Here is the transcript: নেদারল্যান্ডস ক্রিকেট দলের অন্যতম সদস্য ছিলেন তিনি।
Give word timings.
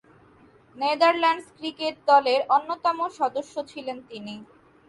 নেদারল্যান্ডস 0.75 1.47
ক্রিকেট 1.57 1.95
দলের 2.09 2.41
অন্যতম 2.55 2.97
সদস্য 3.19 3.55
ছিলেন 3.71 3.97
তিনি। 4.09 4.35